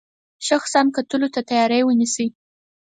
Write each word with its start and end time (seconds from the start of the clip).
شخصا 0.47 0.81
کتلو 0.95 1.27
ته 1.33 1.41
تیاری 1.49 1.81
ونیسي. 1.85 2.27